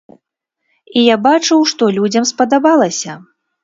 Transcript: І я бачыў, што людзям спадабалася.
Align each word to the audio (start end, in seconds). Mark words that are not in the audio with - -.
І 0.97 1.05
я 1.13 1.19
бачыў, 1.29 1.59
што 1.75 1.93
людзям 2.01 2.29
спадабалася. 2.35 3.25